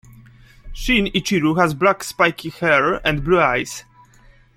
[0.73, 3.85] Shin-ichirou has black spiky hair and blue eyes.